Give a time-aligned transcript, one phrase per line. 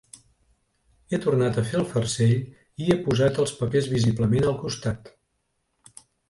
[1.11, 5.13] He tornat a fer el farcell i he posat els papers visiblement al costat.